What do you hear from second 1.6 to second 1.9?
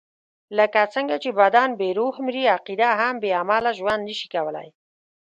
بې